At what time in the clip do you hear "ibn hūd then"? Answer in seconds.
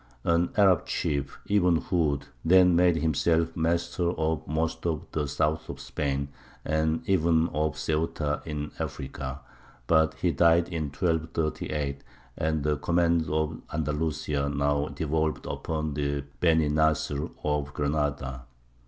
1.45-2.75